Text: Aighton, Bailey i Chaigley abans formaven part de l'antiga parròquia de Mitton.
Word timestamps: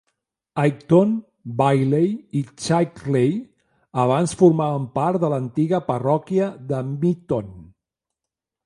Aighton, 0.61 1.11
Bailey 1.59 2.07
i 2.41 2.41
Chaigley 2.63 3.35
abans 4.05 4.35
formaven 4.41 4.89
part 4.97 5.23
de 5.27 5.33
l'antiga 5.37 5.83
parròquia 5.93 6.51
de 6.75 6.83
Mitton. 6.97 7.55